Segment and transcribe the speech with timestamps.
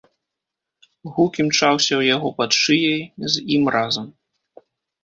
[1.17, 3.01] Гук імчаўся ў яго пад шыяй
[3.37, 4.05] з ім разам.